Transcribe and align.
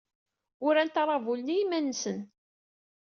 Urant 0.65 0.99
aṛabul-nni 1.01 1.53
i 1.53 1.57
yiman-nsen. 1.59 2.19